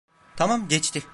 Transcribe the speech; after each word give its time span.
Tamam, 0.35 0.67
geçti. 0.67 1.01